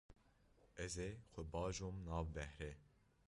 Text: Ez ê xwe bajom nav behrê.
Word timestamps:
Ez 0.83 0.93
ê 1.09 1.11
xwe 1.31 1.41
bajom 1.53 1.95
nav 2.07 2.25
behrê. 2.35 2.71